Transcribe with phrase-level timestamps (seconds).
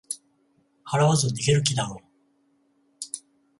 [0.91, 1.99] 払わず逃げる気だろう